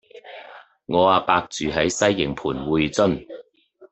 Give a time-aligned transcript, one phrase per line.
[0.87, 3.27] 我阿伯住喺西營盤薈臻